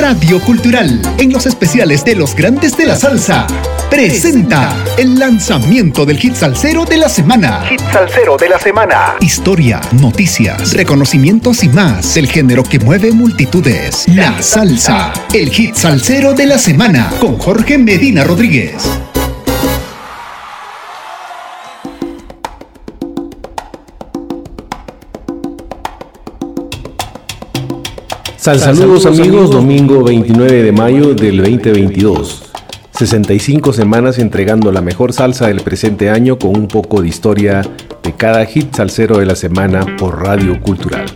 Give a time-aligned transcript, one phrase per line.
[0.00, 3.46] Radio Cultural, en los especiales de los grandes de la salsa,
[3.90, 7.66] presenta el lanzamiento del hit salsero de la semana.
[7.68, 9.16] Hit salsero de la semana.
[9.20, 14.08] Historia, noticias, reconocimientos y más del género que mueve multitudes.
[14.08, 18.76] La salsa, el hit salsero de la semana, con Jorge Medina Rodríguez.
[28.58, 32.42] Saludos amigos, domingo 29 de mayo del 2022.
[32.90, 37.62] 65 semanas entregando la mejor salsa del presente año con un poco de historia
[38.02, 41.06] de cada hit salsero de la semana por Radio Cultural.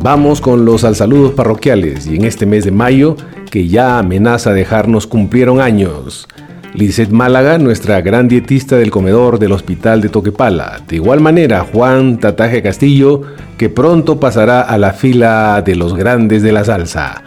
[0.00, 3.16] Vamos con los saludos parroquiales y en este mes de mayo,
[3.50, 6.28] que ya amenaza dejarnos cumplieron años.
[6.78, 10.80] Lizeth Málaga, nuestra gran dietista del comedor del Hospital de Toquepala.
[10.86, 13.22] De igual manera, Juan Tataje Castillo,
[13.56, 17.24] que pronto pasará a la fila de los grandes de la salsa.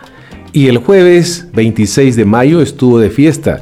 [0.53, 3.59] Y el jueves 26 de mayo estuvo de fiesta,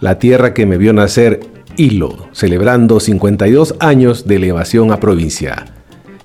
[0.00, 1.40] la tierra que me vio nacer,
[1.76, 5.64] Hilo, celebrando 52 años de elevación a provincia.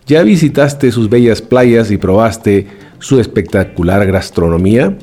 [0.06, 2.68] ¿Ya visitaste sus bellas playas y probaste
[3.00, 4.96] su espectacular gastronomía?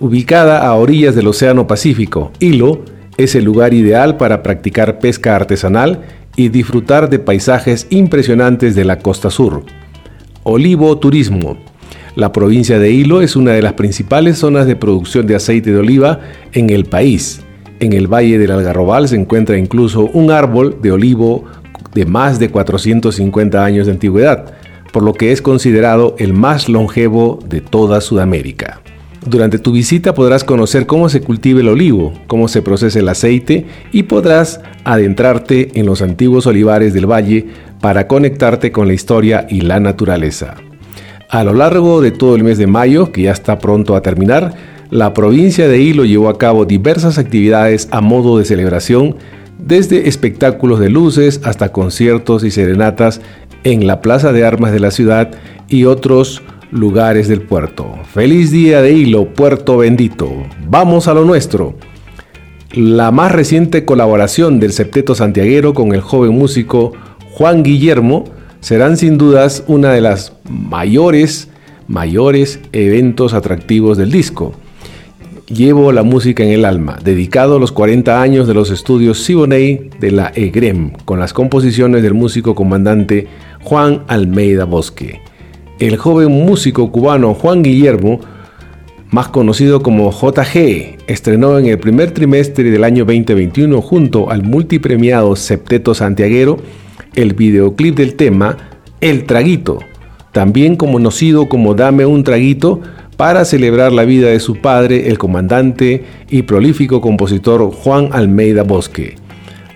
[0.00, 6.02] Ubicada a orillas del Océano Pacífico, Hilo es el lugar ideal para practicar pesca artesanal
[6.36, 9.64] y disfrutar de paisajes impresionantes de la costa sur.
[10.44, 11.58] Olivo Turismo.
[12.14, 15.78] La provincia de Hilo es una de las principales zonas de producción de aceite de
[15.78, 16.20] oliva
[16.52, 17.40] en el país.
[17.80, 21.44] En el Valle del Algarrobal se encuentra incluso un árbol de olivo
[21.94, 24.54] de más de 450 años de antigüedad,
[24.92, 28.80] por lo que es considerado el más longevo de toda Sudamérica.
[29.26, 33.66] Durante tu visita podrás conocer cómo se cultiva el olivo, cómo se procesa el aceite
[33.92, 37.46] y podrás adentrarte en los antiguos olivares del valle
[37.80, 40.56] para conectarte con la historia y la naturaleza.
[41.28, 44.54] A lo largo de todo el mes de mayo, que ya está pronto a terminar,
[44.90, 49.16] la provincia de Hilo llevó a cabo diversas actividades a modo de celebración,
[49.58, 53.20] desde espectáculos de luces hasta conciertos y serenatas
[53.64, 55.32] en la Plaza de Armas de la ciudad
[55.68, 57.94] y otros lugares del puerto.
[58.12, 60.30] Feliz día de hilo, puerto bendito.
[60.68, 61.74] Vamos a lo nuestro.
[62.72, 66.92] La más reciente colaboración del septeto santiaguero con el joven músico
[67.32, 68.24] Juan Guillermo
[68.60, 71.48] serán sin dudas una de las mayores,
[71.86, 74.52] mayores eventos atractivos del disco.
[75.46, 79.88] Llevo la música en el alma, dedicado a los 40 años de los estudios Siboney
[79.98, 83.26] de la EGREM, con las composiciones del músico comandante
[83.62, 85.22] Juan Almeida Bosque
[85.78, 88.20] el joven músico cubano Juan Guillermo,
[89.10, 95.36] más conocido como JG, estrenó en el primer trimestre del año 2021 junto al multipremiado
[95.36, 96.58] Septeto Santiaguero
[97.14, 98.56] el videoclip del tema
[99.00, 99.78] El Traguito,
[100.32, 102.80] también conocido como Dame un Traguito,
[103.16, 109.16] para celebrar la vida de su padre, el comandante y prolífico compositor Juan Almeida Bosque.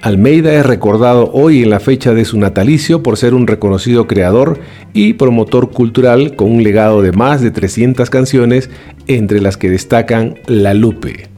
[0.02, 4.58] Almeida es recordado hoy en la fecha de su natalicio por ser un reconocido creador
[4.92, 8.68] y promotor cultural con un legado de más de 300 canciones,
[9.06, 11.28] entre las que destacan La Lupe.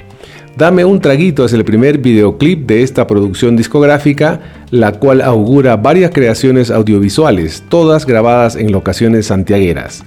[0.56, 6.12] Dame un traguito es el primer videoclip de esta producción discográfica, la cual augura varias
[6.12, 10.04] creaciones audiovisuales, todas grabadas en locaciones santiagueras.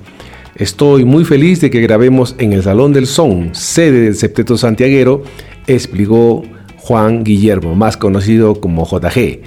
[0.56, 5.22] Estoy muy feliz de que grabemos en el Salón del Son, sede del Septeto Santiaguero,
[5.68, 6.42] explicó
[6.88, 9.42] Juan Guillermo, más conocido como JG.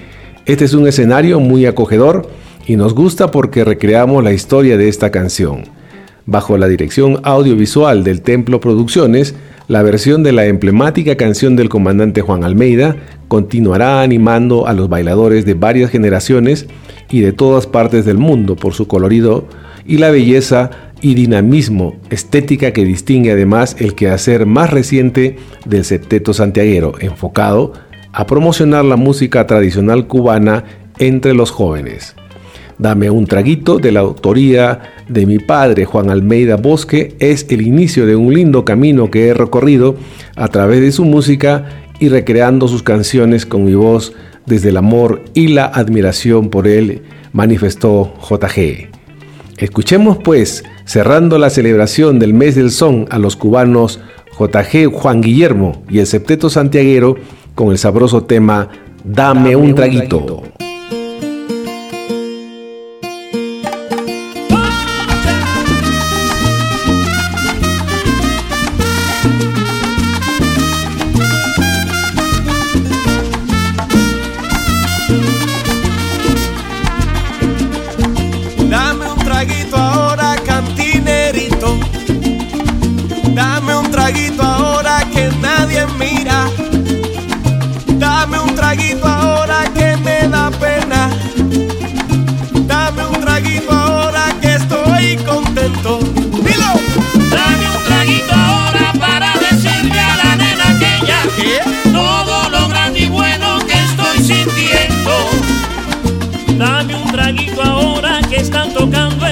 [0.45, 2.29] Este es un escenario muy acogedor
[2.67, 5.63] y nos gusta porque recreamos la historia de esta canción.
[6.27, 9.35] Bajo la dirección audiovisual del Templo Producciones,
[9.69, 12.97] la versión de la emblemática canción del comandante Juan Almeida
[13.29, 16.67] continuará animando a los bailadores de varias generaciones
[17.09, 19.47] y de todas partes del mundo por su colorido
[19.87, 26.35] y la belleza y dinamismo estética que distingue además el quehacer más reciente del septeto
[26.35, 27.73] santiaguero, enfocado
[28.13, 30.65] a promocionar la música tradicional cubana
[30.99, 32.15] entre los jóvenes.
[32.79, 38.07] Dame un traguito de la autoría de mi padre Juan Almeida Bosque es el inicio
[38.07, 39.97] de un lindo camino que he recorrido
[40.35, 41.67] a través de su música
[41.99, 44.15] y recreando sus canciones con mi voz
[44.47, 48.90] desde el amor y la admiración por él, manifestó JG.
[49.61, 54.01] Escuchemos pues cerrando la celebración del mes del son a los cubanos
[54.39, 57.17] JG Juan Guillermo y el septeto santiaguero
[57.55, 58.71] con el sabroso tema
[59.05, 60.19] Dame, un traguito.
[60.19, 60.50] Un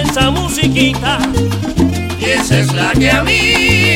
[0.08, 1.18] esa musiquita.
[2.20, 3.87] Y esa es la que a mí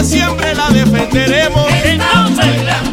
[0.00, 1.66] que siempre la defenderemos.
[1.84, 2.46] entonces,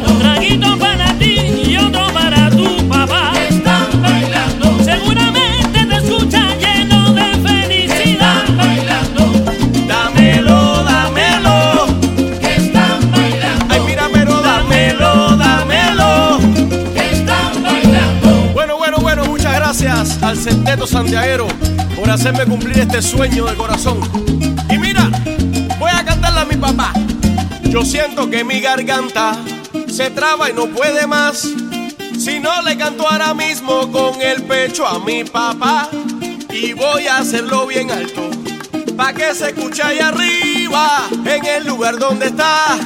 [0.06, 3.32] un traguito para ti y otro para tu papá.
[3.32, 4.78] Que están bailando.
[4.84, 8.44] Seguramente te escucha lleno de felicidad.
[8.44, 9.32] Están bailando.
[9.86, 11.86] Dámelo, dámelo.
[12.40, 13.66] Que están bailando.
[13.70, 16.40] Ay, mira, pero dámelo, dámelo.
[16.94, 18.50] Que están bailando.
[18.52, 21.46] Bueno, bueno, bueno, muchas gracias al Centeto Santiaguero
[21.96, 23.98] por hacerme cumplir este sueño de corazón.
[24.70, 24.76] Y
[26.58, 26.92] papá.
[27.64, 29.36] Yo siento que mi garganta
[29.88, 31.48] se traba y no puede más.
[32.18, 35.88] Si no le canto ahora mismo con el pecho a mi papá.
[36.50, 38.30] Y voy a hacerlo bien alto.
[38.96, 42.76] Pa' que se escuche ahí arriba, en el lugar donde está.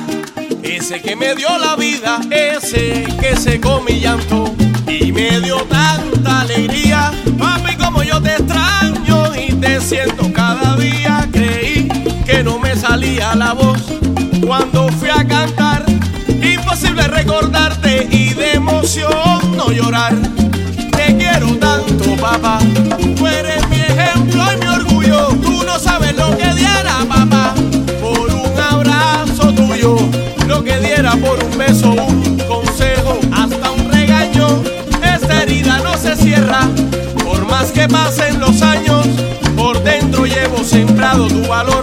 [0.63, 4.55] Ese que me dio la vida, ese que secó mi llanto
[4.87, 7.13] y me dio tanta alegría.
[7.39, 11.29] Papi, como yo te extraño y te siento cada día.
[11.33, 11.82] Creí
[13.03, 13.83] salía la voz
[14.47, 15.85] cuando fui a cantar.
[16.41, 20.15] Imposible recordarte y de emoción no llorar.
[20.97, 22.61] Te quiero tanto, papá.
[23.17, 25.27] Tú eres mi ejemplo y mi orgullo.
[25.43, 27.55] Tú no sabes lo que diera, papá,
[28.01, 29.97] por un abrazo tuyo.
[30.47, 34.63] Lo que diera por un beso, un consejo, hasta un regaño.
[35.03, 36.69] Esta herida no se cierra.
[37.25, 39.07] Por más que pasen los años,
[39.57, 41.82] por dentro llevo sembrado tu valor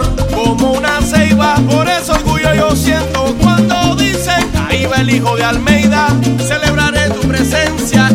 [5.20, 6.08] hijo de Almeida.
[6.38, 8.09] Celebraré tu presencia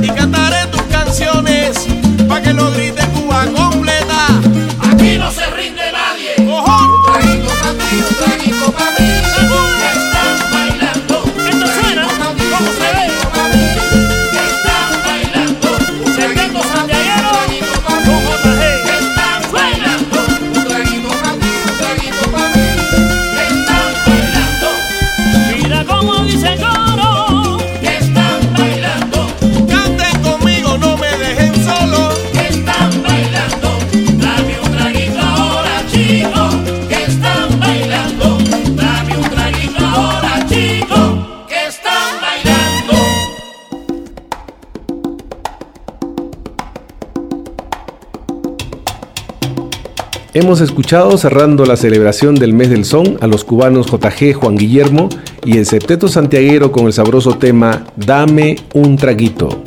[50.36, 55.08] Hemos escuchado cerrando la celebración del mes del son a los cubanos JG Juan Guillermo
[55.46, 59.64] y el septeto santiaguero con el sabroso tema Dame un traguito.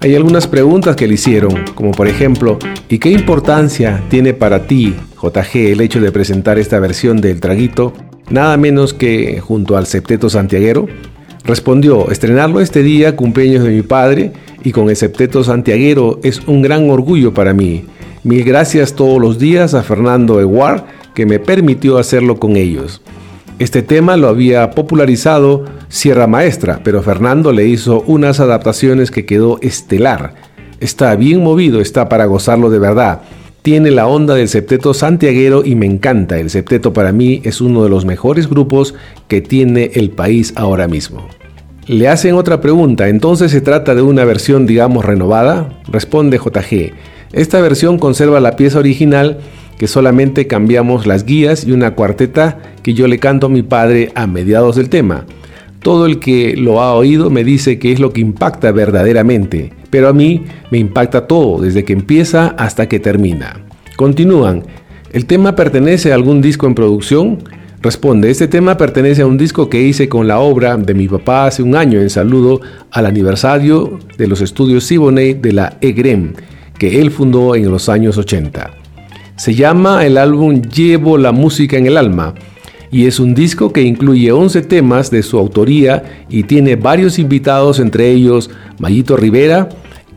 [0.00, 2.58] Hay algunas preguntas que le hicieron, como por ejemplo,
[2.88, 7.92] ¿y qué importancia tiene para ti, JG, el hecho de presentar esta versión del traguito,
[8.30, 10.86] nada menos que junto al septeto santiaguero?
[11.44, 14.32] Respondió, estrenarlo este día, cumpleaños de mi padre,
[14.64, 17.84] y con el septeto santiaguero es un gran orgullo para mí.
[18.26, 20.82] Mil gracias todos los días a Fernando Eguard,
[21.14, 23.00] que me permitió hacerlo con ellos.
[23.60, 29.60] Este tema lo había popularizado Sierra Maestra, pero Fernando le hizo unas adaptaciones que quedó
[29.62, 30.34] estelar.
[30.80, 33.20] Está bien movido, está para gozarlo de verdad.
[33.62, 36.36] Tiene la onda del septeto santiaguero y me encanta.
[36.36, 38.96] El septeto para mí es uno de los mejores grupos
[39.28, 41.28] que tiene el país ahora mismo.
[41.86, 45.80] Le hacen otra pregunta, entonces se trata de una versión digamos renovada?
[45.86, 46.92] Responde JG.
[47.32, 49.38] Esta versión conserva la pieza original
[49.78, 54.10] que solamente cambiamos las guías y una cuarteta que yo le canto a mi padre
[54.14, 55.26] a mediados del tema.
[55.80, 60.08] Todo el que lo ha oído me dice que es lo que impacta verdaderamente, pero
[60.08, 63.60] a mí me impacta todo, desde que empieza hasta que termina.
[63.96, 64.64] Continúan,
[65.12, 67.38] ¿el tema pertenece a algún disco en producción?
[67.82, 71.46] Responde, este tema pertenece a un disco que hice con la obra de mi papá
[71.46, 76.32] hace un año en saludo al aniversario de los estudios Siboney de la EGREM,
[76.78, 78.70] que él fundó en los años 80.
[79.36, 82.34] Se llama el álbum Llevo la música en el alma
[82.90, 87.80] y es un disco que incluye 11 temas de su autoría y tiene varios invitados,
[87.80, 89.68] entre ellos Mayito Rivera,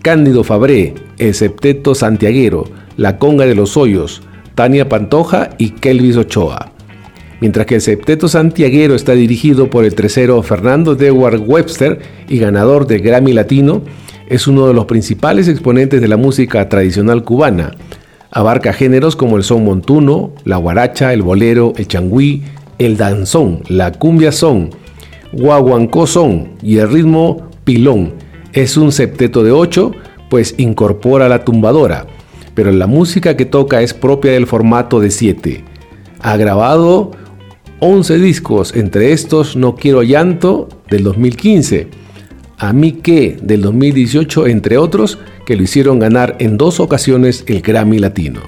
[0.01, 4.21] Cándido Fabré, El Septeto Santiaguero, La Conga de los Hoyos,
[4.55, 6.71] Tania Pantoja y Kelvis Ochoa.
[7.41, 12.85] Mientras que el septeto santiaguero está dirigido por el tercero Fernando Dewar Webster y ganador
[12.85, 13.81] de Grammy Latino,
[14.29, 17.71] es uno de los principales exponentes de la música tradicional cubana.
[18.31, 22.43] Abarca géneros como el son montuno, la guaracha, el bolero, el changüí,
[22.77, 24.69] el danzón, la cumbia son,
[25.33, 28.13] guaguancó son y el ritmo pilón.
[28.53, 29.91] Es un septeto de ocho,
[30.29, 32.05] pues incorpora la tumbadora,
[32.53, 35.63] pero la música que toca es propia del formato de siete.
[36.21, 37.11] Ha grabado
[37.79, 41.87] 11 discos, entre estos No Quiero Llanto del 2015,
[42.59, 47.61] A mí que del 2018, entre otros, que lo hicieron ganar en dos ocasiones el
[47.61, 48.41] Grammy Latino.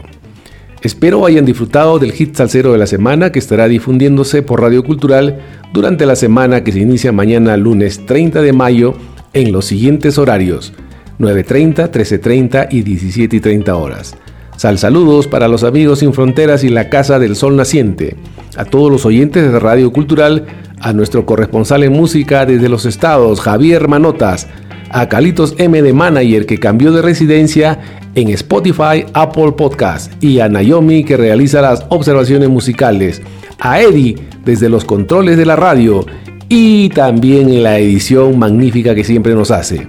[0.82, 5.40] Espero hayan disfrutado del hit salsero de la semana que estará difundiéndose por Radio Cultural
[5.72, 8.96] durante la semana que se inicia mañana lunes 30 de mayo
[9.34, 10.74] en los siguientes horarios
[11.20, 14.18] 9.30, 13.30 y 17.30 horas.
[14.58, 18.16] Sal saludos para los amigos sin fronteras y la Casa del Sol Naciente,
[18.58, 20.46] a todos los oyentes de Radio Cultural,
[20.82, 24.48] a nuestro corresponsal en música desde los estados, Javier Manotas,
[24.90, 27.80] a Calitos M de Manager que cambió de residencia
[28.16, 33.22] en Spotify, Apple Podcast y a Naomi que realiza las observaciones musicales,
[33.60, 36.06] a Eddie desde los controles de la radio
[36.50, 39.88] y también en la edición magnífica que siempre nos hace.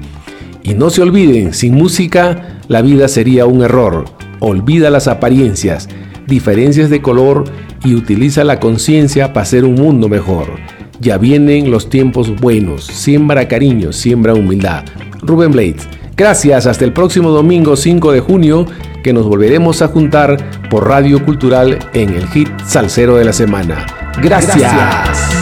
[0.62, 4.04] Y no se olviden, sin música la vida sería un error.
[4.38, 5.88] Olvida las apariencias,
[6.28, 7.44] diferencias de color
[7.84, 10.50] y utiliza la conciencia para hacer un mundo mejor.
[11.02, 12.86] Ya vienen los tiempos buenos.
[12.86, 14.84] Siembra cariño, siembra humildad.
[15.20, 15.88] Rubén Blades.
[16.16, 18.66] Gracias, hasta el próximo domingo 5 de junio,
[19.02, 20.36] que nos volveremos a juntar
[20.70, 23.84] por Radio Cultural en el hit Salsero de la Semana.
[24.22, 25.41] Gracias.